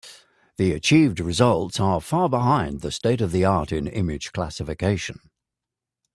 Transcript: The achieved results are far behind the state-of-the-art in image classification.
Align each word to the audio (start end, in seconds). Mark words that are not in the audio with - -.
The 0.57 0.73
achieved 0.73 1.19
results 1.19 1.79
are 1.79 2.01
far 2.01 2.27
behind 2.27 2.81
the 2.81 2.89
state-of-the-art 2.91 3.71
in 3.71 3.85
image 3.85 4.31
classification. 4.31 5.29